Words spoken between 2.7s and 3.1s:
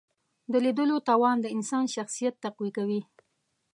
کوي